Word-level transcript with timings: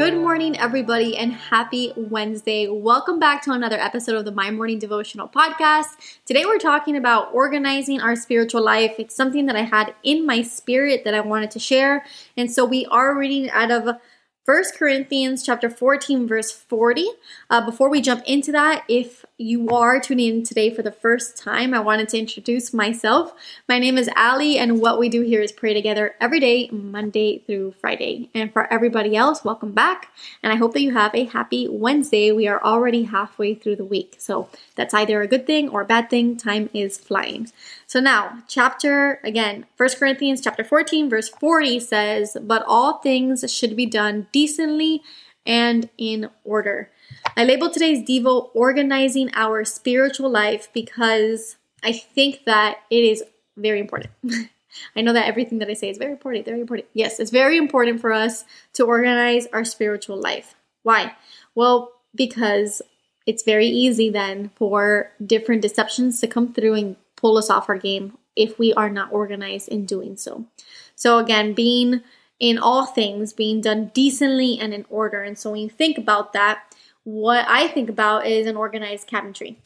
Good 0.00 0.16
morning, 0.16 0.58
everybody, 0.58 1.14
and 1.14 1.30
happy 1.30 1.92
Wednesday. 1.94 2.66
Welcome 2.66 3.18
back 3.18 3.42
to 3.42 3.52
another 3.52 3.78
episode 3.78 4.16
of 4.16 4.24
the 4.24 4.32
My 4.32 4.50
Morning 4.50 4.78
Devotional 4.78 5.28
podcast. 5.28 5.88
Today, 6.24 6.46
we're 6.46 6.56
talking 6.56 6.96
about 6.96 7.34
organizing 7.34 8.00
our 8.00 8.16
spiritual 8.16 8.64
life. 8.64 8.94
It's 8.98 9.14
something 9.14 9.44
that 9.44 9.56
I 9.56 9.60
had 9.60 9.94
in 10.02 10.24
my 10.24 10.40
spirit 10.40 11.04
that 11.04 11.12
I 11.12 11.20
wanted 11.20 11.50
to 11.50 11.58
share. 11.58 12.06
And 12.34 12.50
so, 12.50 12.64
we 12.64 12.86
are 12.86 13.14
reading 13.14 13.50
out 13.50 13.70
of 13.70 14.00
First 14.46 14.74
Corinthians 14.74 15.44
chapter 15.44 15.68
14 15.68 16.26
verse 16.26 16.50
40. 16.50 17.06
Uh, 17.50 17.66
before 17.66 17.90
we 17.90 18.00
jump 18.00 18.24
into 18.24 18.52
that, 18.52 18.84
if 18.88 19.26
you 19.40 19.70
are 19.70 19.98
tuning 19.98 20.36
in 20.36 20.42
today 20.42 20.68
for 20.68 20.82
the 20.82 20.92
first 20.92 21.34
time, 21.38 21.72
I 21.72 21.80
wanted 21.80 22.10
to 22.10 22.18
introduce 22.18 22.74
myself. 22.74 23.32
My 23.66 23.78
name 23.78 23.96
is 23.96 24.10
Ali, 24.14 24.58
and 24.58 24.82
what 24.82 24.98
we 24.98 25.08
do 25.08 25.22
here 25.22 25.40
is 25.40 25.50
pray 25.50 25.72
together 25.72 26.14
every 26.20 26.40
day, 26.40 26.68
Monday 26.70 27.38
through 27.46 27.72
Friday. 27.80 28.28
And 28.34 28.52
for 28.52 28.70
everybody 28.70 29.16
else, 29.16 29.42
welcome 29.42 29.72
back. 29.72 30.12
And 30.42 30.52
I 30.52 30.56
hope 30.56 30.74
that 30.74 30.82
you 30.82 30.92
have 30.92 31.14
a 31.14 31.24
happy 31.24 31.66
Wednesday. 31.70 32.32
We 32.32 32.48
are 32.48 32.62
already 32.62 33.04
halfway 33.04 33.54
through 33.54 33.76
the 33.76 33.84
week. 33.84 34.16
So 34.18 34.50
that's 34.74 34.92
either 34.92 35.22
a 35.22 35.26
good 35.26 35.46
thing 35.46 35.70
or 35.70 35.80
a 35.80 35.86
bad 35.86 36.10
thing. 36.10 36.36
Time 36.36 36.68
is 36.74 36.98
flying. 36.98 37.50
So 37.86 37.98
now, 37.98 38.42
chapter 38.46 39.20
again, 39.24 39.64
First 39.74 39.98
Corinthians 39.98 40.42
chapter 40.42 40.64
14 40.64 41.08
verse 41.08 41.30
40 41.30 41.80
says, 41.80 42.36
"But 42.42 42.62
all 42.66 42.98
things 42.98 43.50
should 43.50 43.74
be 43.74 43.86
done 43.86 44.26
decently 44.32 45.02
and 45.46 45.88
in 45.96 46.28
order." 46.44 46.90
I 47.36 47.44
labeled 47.44 47.72
today's 47.72 48.06
devo 48.06 48.50
organizing 48.54 49.30
our 49.34 49.64
spiritual 49.64 50.30
life 50.30 50.68
because 50.72 51.56
I 51.82 51.92
think 51.92 52.44
that 52.44 52.78
it 52.90 53.04
is 53.04 53.22
very 53.56 53.80
important. 53.80 54.12
I 54.96 55.00
know 55.00 55.12
that 55.12 55.26
everything 55.26 55.58
that 55.58 55.68
I 55.68 55.74
say 55.74 55.90
is 55.90 55.98
very 55.98 56.12
important, 56.12 56.44
very 56.44 56.60
important. 56.60 56.88
Yes, 56.92 57.18
it's 57.18 57.30
very 57.30 57.56
important 57.56 58.00
for 58.00 58.12
us 58.12 58.44
to 58.74 58.84
organize 58.84 59.46
our 59.52 59.64
spiritual 59.64 60.20
life. 60.20 60.54
Why? 60.82 61.12
Well, 61.54 61.92
because 62.14 62.82
it's 63.26 63.42
very 63.42 63.66
easy 63.66 64.10
then 64.10 64.50
for 64.54 65.10
different 65.24 65.62
deceptions 65.62 66.20
to 66.20 66.26
come 66.26 66.52
through 66.52 66.74
and 66.74 66.96
pull 67.16 67.36
us 67.36 67.50
off 67.50 67.68
our 67.68 67.78
game 67.78 68.16
if 68.36 68.58
we 68.58 68.72
are 68.74 68.90
not 68.90 69.12
organized 69.12 69.68
in 69.68 69.84
doing 69.84 70.16
so. 70.16 70.46
So, 70.94 71.18
again, 71.18 71.52
being 71.52 72.02
in 72.38 72.58
all 72.58 72.86
things, 72.86 73.32
being 73.32 73.60
done 73.60 73.90
decently 73.92 74.58
and 74.58 74.72
in 74.72 74.86
order. 74.88 75.22
And 75.22 75.38
so, 75.38 75.50
when 75.50 75.60
you 75.60 75.68
think 75.68 75.98
about 75.98 76.32
that, 76.32 76.74
what 77.04 77.46
I 77.48 77.68
think 77.68 77.88
about 77.88 78.26
is 78.26 78.46
an 78.46 78.56
organized 78.56 79.08
cabinetry. 79.08 79.56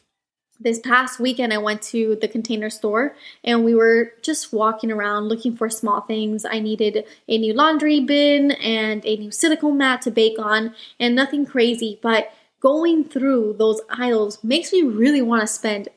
This 0.61 0.79
past 0.79 1.19
weekend, 1.19 1.53
I 1.53 1.59
went 1.59 1.83
to 1.83 2.17
the 2.21 2.29
container 2.29 2.71
store 2.71 3.17
and 3.43 3.65
we 3.65 3.75
were 3.75 4.13
just 4.23 4.53
walking 4.53 4.93
around 4.93 5.29
looking 5.29 5.57
for 5.57 5.69
small 5.69 6.03
things. 6.03 6.45
I 6.45 6.61
needed 6.61 7.05
a 7.29 7.39
new 7.39 7.53
laundry 7.53 8.01
bin 8.01 8.53
and 8.53 9.05
a 9.05 9.17
new 9.17 9.33
silicone 9.33 9.77
mat 9.79 10.03
to 10.03 10.13
bake 10.13 10.39
on, 10.39 10.75
and 11.01 11.17
nothing 11.17 11.45
crazy, 11.45 11.99
but 12.01 12.33
going 12.61 13.05
through 13.05 13.57
those 13.59 13.81
aisles 13.91 14.42
makes 14.45 14.73
me 14.73 14.83
really 14.83 15.20
want 15.20 15.42
to 15.42 15.47
spend 15.47 15.89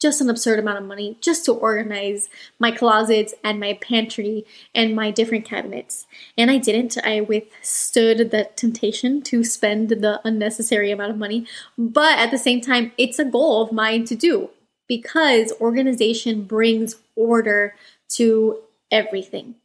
just 0.00 0.20
an 0.20 0.28
absurd 0.28 0.58
amount 0.58 0.78
of 0.78 0.84
money 0.84 1.16
just 1.20 1.44
to 1.44 1.52
organize 1.52 2.28
my 2.58 2.70
closets 2.70 3.34
and 3.42 3.58
my 3.58 3.74
pantry 3.74 4.44
and 4.74 4.94
my 4.94 5.10
different 5.10 5.44
cabinets. 5.44 6.06
And 6.36 6.50
I 6.50 6.58
didn't. 6.58 6.98
I 7.04 7.20
withstood 7.22 8.30
the 8.30 8.50
temptation 8.56 9.22
to 9.22 9.42
spend 9.42 9.88
the 9.88 10.20
unnecessary 10.24 10.90
amount 10.90 11.12
of 11.12 11.18
money. 11.18 11.46
But 11.78 12.18
at 12.18 12.30
the 12.30 12.38
same 12.38 12.60
time, 12.60 12.92
it's 12.98 13.18
a 13.18 13.24
goal 13.24 13.62
of 13.62 13.72
mine 13.72 14.04
to 14.06 14.14
do 14.14 14.50
because 14.86 15.52
organization 15.60 16.42
brings 16.42 16.96
order 17.14 17.74
to 18.10 18.60
everything. 18.90 19.56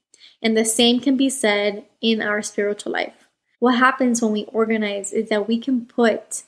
And 0.41 0.57
the 0.57 0.65
same 0.65 0.99
can 0.99 1.17
be 1.17 1.29
said 1.29 1.85
in 2.01 2.21
our 2.21 2.41
spiritual 2.41 2.93
life. 2.93 3.27
What 3.59 3.77
happens 3.77 4.21
when 4.21 4.31
we 4.31 4.45
organize 4.45 5.13
is 5.13 5.29
that 5.29 5.47
we 5.47 5.59
can 5.59 5.85
put 5.85 6.43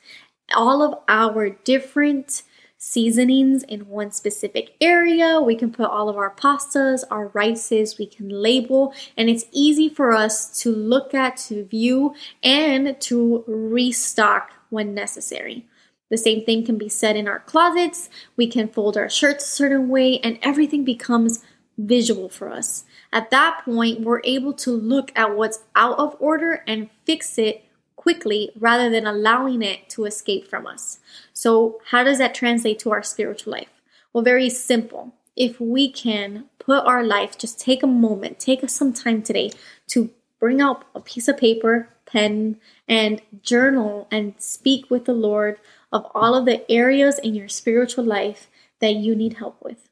all 0.56 0.82
of 0.82 1.00
our 1.08 1.50
different 1.50 2.42
seasonings 2.84 3.64
in 3.64 3.88
one 3.88 4.12
specific 4.12 4.76
area. 4.82 5.40
We 5.40 5.56
can 5.56 5.72
put 5.72 5.90
all 5.90 6.10
of 6.10 6.18
our 6.18 6.36
pastas, 6.36 7.06
our 7.10 7.28
rices, 7.30 7.98
we 7.98 8.06
can 8.06 8.28
label, 8.28 8.94
and 9.16 9.30
it's 9.30 9.46
easy 9.54 9.88
for 9.88 10.12
us 10.12 10.60
to 10.62 10.70
look 10.76 11.14
at, 11.14 11.38
to 11.48 11.64
view, 11.64 12.14
and 12.44 13.00
to 13.00 13.46
restock 13.48 14.52
when 14.70 14.94
necessary. 14.94 15.66
The 16.10 16.18
same 16.18 16.44
thing 16.44 16.66
can 16.66 16.78
be 16.78 16.90
said 16.90 17.16
in 17.16 17.26
our 17.26 17.40
closets. 17.40 18.10
We 18.36 18.48
can 18.48 18.68
fold 18.68 18.98
our 18.98 19.10
shirts 19.10 19.46
a 19.46 19.56
certain 19.56 19.88
way, 19.88 20.20
and 20.20 20.38
everything 20.42 20.84
becomes 20.84 21.42
visual 21.78 22.28
for 22.28 22.50
us. 22.50 22.84
At 23.14 23.32
that 23.32 23.62
point, 23.64 24.02
we're 24.02 24.22
able 24.26 24.54
to 24.56 24.72
look 24.72 25.14
at 25.16 25.38
what's 25.38 25.64
out 25.74 25.98
of 25.98 26.18
order 26.20 26.64
and 26.68 26.90
fix 27.06 27.38
it 27.38 27.64
quickly 28.04 28.52
rather 28.60 28.90
than 28.90 29.08
allowing 29.08 29.62
it 29.62 29.90
to 29.90 30.04
escape 30.04 30.50
from 30.50 30.68
us. 30.68 31.00
So, 31.32 31.80
how 31.92 32.04
does 32.04 32.18
that 32.18 32.36
translate 32.36 32.80
to 32.80 32.92
our 32.92 33.02
spiritual 33.02 33.54
life? 33.54 33.70
Well, 34.12 34.26
very 34.26 34.50
simple. 34.50 35.14
If 35.38 35.60
we 35.60 35.90
can 35.90 36.46
put 36.60 36.86
our 36.86 37.04
life, 37.04 37.38
just 37.38 37.60
take 37.60 37.82
a 37.82 37.88
moment, 37.88 38.40
take 38.40 38.64
us 38.64 38.74
some 38.74 38.92
time 38.92 39.24
today 39.24 39.52
to 39.88 40.12
bring 40.40 40.60
out 40.60 40.84
a 40.94 41.00
piece 41.00 41.30
of 41.30 41.38
paper, 41.38 41.88
pen, 42.06 42.58
and 42.88 43.22
journal 43.42 44.08
and 44.12 44.36
speak 44.38 44.92
with 44.92 45.06
the 45.06 45.14
Lord 45.14 45.60
of 45.92 46.06
all 46.14 46.36
of 46.36 46.46
the 46.46 46.70
areas 46.70 47.18
in 47.20 47.34
your 47.34 47.48
spiritual 47.48 48.04
life 48.04 48.50
that 48.80 48.96
you 48.96 49.16
need 49.16 49.36
help 49.36 49.58
with. 49.64 49.88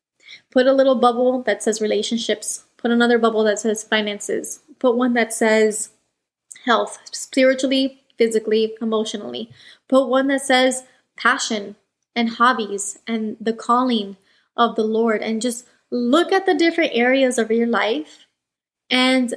Put 0.52 0.68
a 0.68 0.74
little 0.74 0.96
bubble 0.96 1.44
that 1.44 1.64
says 1.64 1.82
relationships, 1.82 2.66
put 2.76 2.92
another 2.92 3.18
bubble 3.18 3.46
that 3.46 3.60
says 3.60 3.84
finances, 3.86 4.60
put 4.80 4.98
one 4.98 5.14
that 5.14 5.34
says 5.34 5.92
health, 6.66 7.00
spiritually, 7.12 8.01
physically, 8.22 8.76
emotionally. 8.80 9.50
Put 9.90 10.06
one 10.06 10.28
that 10.28 10.42
says 10.44 10.84
passion 11.18 11.76
and 12.16 12.30
hobbies 12.30 13.00
and 13.08 13.36
the 13.42 13.52
calling 13.52 14.16
of 14.56 14.76
the 14.76 14.84
Lord 14.84 15.24
and 15.24 15.42
just 15.42 15.66
look 15.90 16.32
at 16.32 16.46
the 16.46 16.54
different 16.54 16.92
areas 16.94 17.40
of 17.40 17.50
your 17.50 17.66
life 17.66 18.28
and 18.92 19.34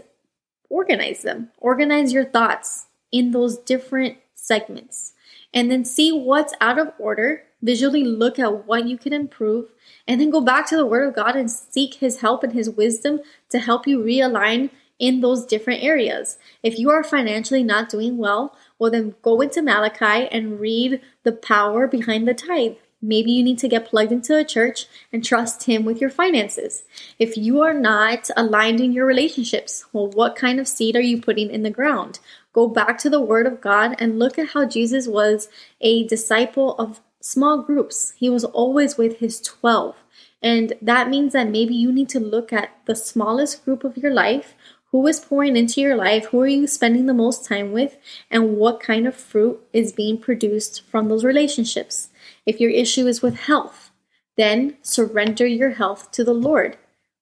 organize 0.68 1.22
them. 1.22 1.50
Organize 1.56 2.12
your 2.12 2.26
thoughts 2.26 2.84
in 3.10 3.30
those 3.30 3.56
different 3.56 4.18
segments 4.34 5.14
and 5.54 5.70
then 5.70 5.86
see 5.86 6.12
what's 6.12 6.52
out 6.60 6.78
of 6.78 6.92
order. 6.98 7.44
Visually 7.62 8.04
look 8.04 8.38
at 8.38 8.66
what 8.66 8.86
you 8.86 8.98
can 8.98 9.14
improve 9.14 9.70
and 10.06 10.20
then 10.20 10.28
go 10.28 10.42
back 10.42 10.68
to 10.68 10.76
the 10.76 10.84
Word 10.84 11.08
of 11.08 11.16
God 11.16 11.36
and 11.36 11.50
seek 11.50 11.94
His 11.94 12.20
help 12.20 12.42
and 12.42 12.52
His 12.52 12.68
wisdom 12.68 13.20
to 13.48 13.58
help 13.58 13.86
you 13.86 14.00
realign 14.00 14.68
in 14.98 15.20
those 15.20 15.44
different 15.44 15.82
areas. 15.82 16.38
If 16.62 16.78
you 16.78 16.90
are 16.90 17.02
financially 17.02 17.62
not 17.62 17.88
doing 17.88 18.16
well, 18.16 18.56
well, 18.84 18.90
then 18.90 19.14
go 19.22 19.40
into 19.40 19.62
Malachi 19.62 20.28
and 20.30 20.60
read 20.60 21.00
the 21.22 21.32
power 21.32 21.86
behind 21.86 22.28
the 22.28 22.34
tithe. 22.34 22.76
Maybe 23.00 23.32
you 23.32 23.42
need 23.42 23.58
to 23.60 23.68
get 23.68 23.86
plugged 23.86 24.12
into 24.12 24.36
a 24.36 24.44
church 24.44 24.84
and 25.10 25.24
trust 25.24 25.62
Him 25.62 25.86
with 25.86 26.02
your 26.02 26.10
finances. 26.10 26.84
If 27.18 27.34
you 27.38 27.62
are 27.62 27.72
not 27.72 28.28
aligned 28.36 28.80
in 28.80 28.92
your 28.92 29.06
relationships, 29.06 29.86
well, 29.94 30.10
what 30.10 30.36
kind 30.36 30.60
of 30.60 30.68
seed 30.68 30.96
are 30.96 31.00
you 31.00 31.18
putting 31.18 31.50
in 31.50 31.62
the 31.62 31.70
ground? 31.70 32.18
Go 32.52 32.68
back 32.68 32.98
to 32.98 33.08
the 33.08 33.22
Word 33.22 33.46
of 33.46 33.62
God 33.62 33.96
and 33.98 34.18
look 34.18 34.38
at 34.38 34.50
how 34.50 34.66
Jesus 34.66 35.08
was 35.08 35.48
a 35.80 36.06
disciple 36.06 36.76
of 36.76 37.00
small 37.22 37.62
groups. 37.62 38.12
He 38.18 38.28
was 38.28 38.44
always 38.44 38.98
with 38.98 39.18
His 39.20 39.40
12. 39.40 39.96
And 40.42 40.74
that 40.82 41.08
means 41.08 41.32
that 41.32 41.48
maybe 41.48 41.74
you 41.74 41.90
need 41.90 42.10
to 42.10 42.20
look 42.20 42.52
at 42.52 42.68
the 42.84 42.94
smallest 42.94 43.64
group 43.64 43.82
of 43.82 43.96
your 43.96 44.12
life 44.12 44.54
who 44.94 45.08
is 45.08 45.18
pouring 45.18 45.56
into 45.56 45.80
your 45.80 45.96
life? 45.96 46.26
Who 46.26 46.40
are 46.42 46.46
you 46.46 46.68
spending 46.68 47.06
the 47.06 47.12
most 47.12 47.44
time 47.44 47.72
with? 47.72 47.98
And 48.30 48.56
what 48.56 48.78
kind 48.78 49.08
of 49.08 49.16
fruit 49.16 49.60
is 49.72 49.90
being 49.90 50.18
produced 50.18 50.82
from 50.88 51.08
those 51.08 51.24
relationships? 51.24 52.10
If 52.46 52.60
your 52.60 52.70
issue 52.70 53.08
is 53.08 53.20
with 53.20 53.34
health, 53.34 53.90
then 54.36 54.76
surrender 54.82 55.48
your 55.48 55.70
health 55.70 56.12
to 56.12 56.22
the 56.22 56.32
Lord. 56.32 56.76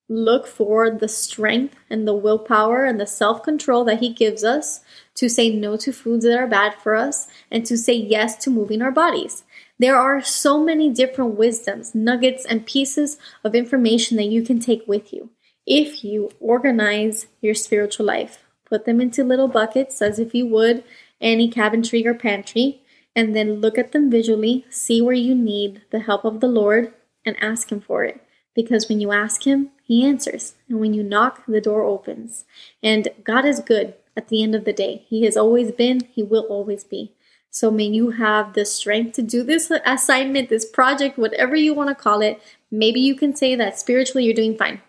Look 0.06 0.46
for 0.46 0.90
the 0.90 1.08
strength 1.08 1.74
and 1.88 2.06
the 2.06 2.12
willpower 2.12 2.84
and 2.84 3.00
the 3.00 3.06
self 3.06 3.42
control 3.42 3.84
that 3.84 4.00
He 4.00 4.12
gives 4.12 4.44
us 4.44 4.80
to 5.14 5.30
say 5.30 5.48
no 5.48 5.78
to 5.78 5.94
foods 5.94 6.26
that 6.26 6.38
are 6.38 6.46
bad 6.46 6.74
for 6.74 6.94
us 6.94 7.26
and 7.50 7.64
to 7.64 7.78
say 7.78 7.94
yes 7.94 8.36
to 8.44 8.50
moving 8.50 8.82
our 8.82 8.92
bodies. 8.92 9.44
There 9.78 9.96
are 9.96 10.20
so 10.20 10.62
many 10.62 10.90
different 10.90 11.38
wisdoms, 11.38 11.94
nuggets, 11.94 12.44
and 12.44 12.66
pieces 12.66 13.16
of 13.42 13.54
information 13.54 14.18
that 14.18 14.24
you 14.24 14.42
can 14.42 14.60
take 14.60 14.86
with 14.86 15.10
you. 15.10 15.30
If 15.66 16.04
you 16.04 16.30
organize 16.40 17.26
your 17.40 17.54
spiritual 17.54 18.06
life. 18.06 18.44
Put 18.64 18.84
them 18.84 19.00
into 19.00 19.22
little 19.22 19.48
buckets 19.48 20.00
as 20.00 20.18
if 20.18 20.34
you 20.34 20.46
would 20.46 20.82
any 21.22 21.48
cabinetry 21.48 22.04
or 22.04 22.14
pantry, 22.14 22.82
and 23.14 23.34
then 23.36 23.60
look 23.60 23.78
at 23.78 23.92
them 23.92 24.10
visually, 24.10 24.66
see 24.68 25.00
where 25.00 25.14
you 25.14 25.34
need 25.34 25.82
the 25.90 26.00
help 26.00 26.24
of 26.24 26.40
the 26.40 26.48
Lord, 26.48 26.92
and 27.24 27.36
ask 27.40 27.70
Him 27.70 27.80
for 27.80 28.04
it. 28.04 28.20
Because 28.54 28.88
when 28.88 29.00
you 29.00 29.12
ask 29.12 29.46
Him, 29.46 29.70
He 29.84 30.04
answers. 30.04 30.54
And 30.68 30.80
when 30.80 30.92
you 30.92 31.02
knock, 31.02 31.44
the 31.46 31.60
door 31.60 31.84
opens. 31.84 32.44
And 32.82 33.08
God 33.22 33.44
is 33.44 33.60
good 33.60 33.94
at 34.16 34.28
the 34.28 34.42
end 34.42 34.54
of 34.54 34.64
the 34.64 34.72
day. 34.72 35.04
He 35.06 35.24
has 35.24 35.36
always 35.36 35.70
been, 35.72 36.00
He 36.12 36.22
will 36.22 36.42
always 36.44 36.84
be. 36.84 37.12
So 37.50 37.70
may 37.70 37.84
you 37.84 38.12
have 38.12 38.54
the 38.54 38.64
strength 38.64 39.12
to 39.16 39.22
do 39.22 39.42
this 39.42 39.70
assignment, 39.84 40.48
this 40.48 40.64
project, 40.64 41.18
whatever 41.18 41.54
you 41.54 41.74
want 41.74 41.90
to 41.90 41.94
call 41.94 42.22
it. 42.22 42.40
Maybe 42.70 43.00
you 43.00 43.14
can 43.14 43.36
say 43.36 43.54
that 43.56 43.78
spiritually 43.78 44.24
you're 44.24 44.34
doing 44.34 44.56
fine, 44.56 44.80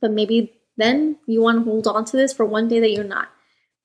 but 0.00 0.10
maybe 0.10 0.52
then 0.76 1.16
you 1.26 1.40
want 1.40 1.58
to 1.58 1.70
hold 1.70 1.86
on 1.86 2.04
to 2.06 2.16
this 2.16 2.32
for 2.32 2.44
one 2.44 2.68
day 2.68 2.80
that 2.80 2.90
you're 2.90 3.04
not. 3.04 3.28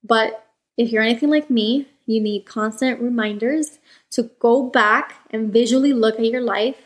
But 0.03 0.45
if 0.77 0.91
you're 0.91 1.03
anything 1.03 1.29
like 1.29 1.49
me, 1.49 1.87
you 2.05 2.21
need 2.21 2.45
constant 2.45 2.99
reminders 3.01 3.79
to 4.11 4.31
go 4.39 4.63
back 4.63 5.15
and 5.29 5.53
visually 5.53 5.93
look 5.93 6.19
at 6.19 6.25
your 6.25 6.41
life 6.41 6.77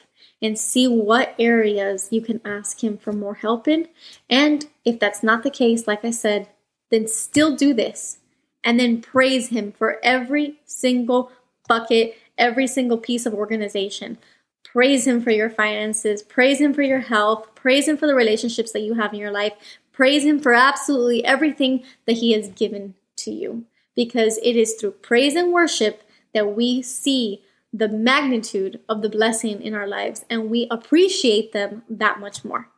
and 0.42 0.60
see 0.60 0.88
what 0.88 1.34
areas 1.40 2.10
you 2.12 2.22
can 2.22 2.42
ask 2.44 2.84
Him 2.84 2.98
for 2.98 3.14
more 3.14 3.36
help 3.36 3.68
in. 3.68 3.88
And 4.30 4.68
if 4.84 5.00
that's 5.00 5.24
not 5.24 5.44
the 5.44 5.50
case, 5.50 5.88
like 5.88 6.04
I 6.04 6.12
said, 6.12 6.50
then 6.92 7.08
still 7.08 7.56
do 7.56 7.74
this 7.74 8.18
and 8.64 8.80
then 8.80 9.02
praise 9.02 9.50
Him 9.50 9.72
for 9.72 10.00
every 10.04 10.60
single 10.66 11.32
bucket, 11.68 12.18
every 12.38 12.68
single 12.68 12.98
piece 12.98 13.26
of 13.26 13.34
organization. 13.34 14.18
Praise 14.64 15.06
Him 15.06 15.22
for 15.22 15.32
your 15.32 15.50
finances, 15.50 16.24
praise 16.24 16.60
Him 16.60 16.74
for 16.74 16.82
your 16.82 17.02
health, 17.02 17.54
praise 17.56 17.88
Him 17.88 17.98
for 17.98 18.08
the 18.08 18.16
relationships 18.16 18.72
that 18.72 18.82
you 18.82 18.96
have 18.96 19.14
in 19.14 19.20
your 19.20 19.32
life, 19.32 19.54
praise 19.92 20.24
Him 20.24 20.40
for 20.40 20.54
absolutely 20.54 21.24
everything 21.26 21.84
that 22.06 22.18
He 22.18 22.32
has 22.34 22.50
given 22.50 22.96
to 23.18 23.32
you. 23.32 23.66
Because 23.96 24.40
it 24.42 24.56
is 24.56 24.74
through 24.74 24.92
praise 24.92 25.36
and 25.36 25.54
worship 25.54 26.04
that 26.34 26.56
we 26.56 26.82
see 26.82 27.44
the 27.72 27.90
magnitude 27.90 28.80
of 28.90 29.02
the 29.02 29.10
blessing 29.10 29.62
in 29.62 29.74
our 29.74 29.88
lives 29.88 30.26
and 30.30 30.50
we 30.50 30.68
appreciate 30.70 31.52
them 31.52 31.84
that 31.90 32.20
much 32.20 32.44
more. 32.44 32.70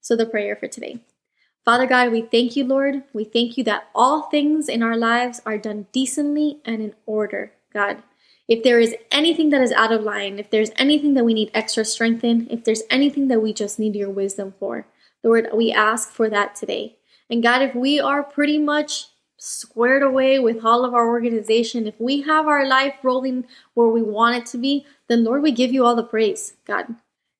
So, 0.00 0.16
the 0.16 0.26
prayer 0.26 0.54
for 0.54 0.68
today. 0.68 1.00
Father 1.64 1.86
God, 1.86 2.12
we 2.12 2.20
thank 2.20 2.56
you, 2.56 2.64
Lord. 2.64 3.04
We 3.14 3.24
thank 3.24 3.56
you 3.56 3.64
that 3.64 3.88
all 3.94 4.24
things 4.24 4.68
in 4.68 4.82
our 4.82 4.98
lives 4.98 5.40
are 5.46 5.56
done 5.56 5.86
decently 5.92 6.58
and 6.66 6.82
in 6.82 6.94
order, 7.06 7.52
God. 7.72 8.02
If 8.46 8.62
there 8.62 8.78
is 8.78 8.94
anything 9.10 9.50
that 9.50 9.62
is 9.62 9.72
out 9.72 9.92
of 9.92 10.02
line, 10.02 10.38
if 10.38 10.50
there's 10.50 10.70
anything 10.76 11.14
that 11.14 11.24
we 11.24 11.34
need 11.34 11.50
extra 11.54 11.84
strength 11.84 12.24
in, 12.24 12.46
if 12.50 12.64
there's 12.64 12.82
anything 12.90 13.28
that 13.28 13.40
we 13.40 13.52
just 13.52 13.78
need 13.78 13.96
your 13.96 14.10
wisdom 14.10 14.54
for, 14.58 14.86
Lord, 15.22 15.48
we 15.54 15.72
ask 15.72 16.10
for 16.10 16.28
that 16.28 16.54
today. 16.54 16.96
And 17.30 17.42
God, 17.42 17.62
if 17.62 17.74
we 17.74 17.98
are 18.00 18.22
pretty 18.22 18.58
much 18.58 19.06
squared 19.38 20.02
away 20.02 20.38
with 20.38 20.64
all 20.64 20.84
of 20.84 20.94
our 20.94 21.08
organization, 21.08 21.86
if 21.86 21.98
we 21.98 22.20
have 22.22 22.46
our 22.46 22.66
life 22.66 22.94
rolling 23.02 23.46
where 23.72 23.88
we 23.88 24.02
want 24.02 24.36
it 24.36 24.46
to 24.46 24.58
be, 24.58 24.84
then 25.08 25.24
Lord, 25.24 25.42
we 25.42 25.52
give 25.52 25.72
you 25.72 25.84
all 25.84 25.96
the 25.96 26.02
praise, 26.02 26.54
God. 26.66 26.94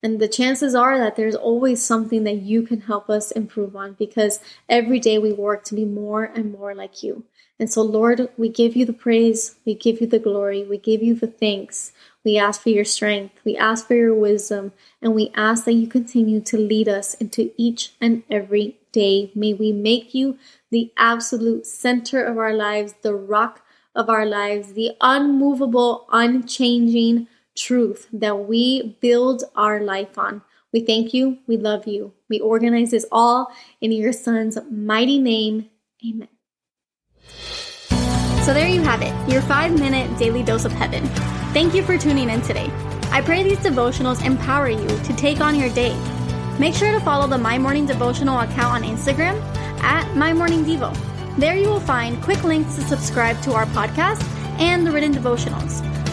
And 0.04 0.20
the 0.20 0.28
chances 0.28 0.74
are 0.74 0.98
that 0.98 1.16
there's 1.16 1.34
always 1.34 1.82
something 1.82 2.24
that 2.24 2.42
you 2.42 2.60
can 2.60 2.82
help 2.82 3.08
us 3.08 3.30
improve 3.30 3.74
on 3.74 3.94
because 3.94 4.38
every 4.68 5.00
day 5.00 5.16
we 5.16 5.32
work 5.32 5.64
to 5.64 5.74
be 5.74 5.86
more 5.86 6.24
and 6.24 6.52
more 6.52 6.74
like 6.74 7.02
you. 7.02 7.24
And 7.58 7.72
so, 7.72 7.80
Lord, 7.80 8.28
we 8.36 8.50
give 8.50 8.76
you 8.76 8.84
the 8.84 8.92
praise, 8.92 9.56
we 9.64 9.74
give 9.74 10.02
you 10.02 10.06
the 10.06 10.18
glory, 10.18 10.62
we 10.62 10.76
give 10.76 11.02
you 11.02 11.14
the 11.14 11.26
thanks. 11.26 11.92
We 12.22 12.36
ask 12.36 12.60
for 12.60 12.68
your 12.68 12.84
strength, 12.84 13.36
we 13.46 13.56
ask 13.56 13.86
for 13.86 13.94
your 13.94 14.14
wisdom, 14.14 14.72
and 15.00 15.14
we 15.14 15.32
ask 15.34 15.64
that 15.64 15.72
you 15.72 15.86
continue 15.86 16.42
to 16.42 16.58
lead 16.58 16.86
us 16.86 17.14
into 17.14 17.52
each 17.56 17.94
and 17.98 18.24
every 18.30 18.76
day. 18.92 19.32
May 19.34 19.54
we 19.54 19.72
make 19.72 20.12
you 20.12 20.36
the 20.70 20.92
absolute 20.98 21.66
center 21.66 22.22
of 22.22 22.36
our 22.36 22.52
lives, 22.52 22.94
the 23.00 23.14
rock 23.14 23.62
of 23.94 24.10
our 24.10 24.26
lives, 24.26 24.74
the 24.74 24.92
unmovable, 25.00 26.06
unchanging, 26.12 27.26
truth 27.56 28.08
that 28.12 28.46
we 28.46 28.96
build 29.00 29.44
our 29.54 29.80
life 29.80 30.18
on. 30.18 30.42
We 30.72 30.80
thank 30.80 31.14
you. 31.14 31.38
We 31.46 31.56
love 31.56 31.86
you. 31.86 32.12
We 32.28 32.40
organize 32.40 32.90
this 32.90 33.06
all 33.12 33.52
in 33.80 33.92
your 33.92 34.12
son's 34.12 34.58
mighty 34.70 35.18
name. 35.18 35.70
Amen. 36.04 36.28
So 38.44 38.52
there 38.52 38.68
you 38.68 38.82
have 38.82 39.00
it, 39.00 39.32
your 39.32 39.40
five 39.42 39.78
minute 39.78 40.18
daily 40.18 40.42
dose 40.42 40.64
of 40.64 40.72
heaven. 40.72 41.06
Thank 41.54 41.74
you 41.74 41.82
for 41.82 41.96
tuning 41.96 42.28
in 42.28 42.42
today. 42.42 42.70
I 43.10 43.22
pray 43.22 43.42
these 43.42 43.58
devotionals 43.58 44.24
empower 44.24 44.68
you 44.68 44.86
to 44.86 45.16
take 45.16 45.40
on 45.40 45.58
your 45.58 45.70
day. 45.70 45.96
Make 46.58 46.74
sure 46.74 46.92
to 46.92 47.00
follow 47.00 47.26
the 47.26 47.38
My 47.38 47.56
Morning 47.58 47.86
Devotional 47.86 48.40
account 48.40 48.74
on 48.74 48.82
Instagram 48.82 49.40
at 49.82 50.14
My 50.16 50.32
Morning 50.32 50.64
Devo. 50.64 50.94
There 51.38 51.56
you 51.56 51.68
will 51.68 51.80
find 51.80 52.22
quick 52.22 52.42
links 52.44 52.74
to 52.74 52.82
subscribe 52.82 53.40
to 53.42 53.52
our 53.52 53.66
podcast 53.66 54.22
and 54.58 54.86
the 54.86 54.90
written 54.90 55.14
devotionals. 55.14 55.82